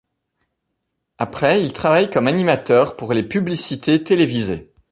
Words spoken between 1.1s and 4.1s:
Après il travaille comme animateur pour les publicités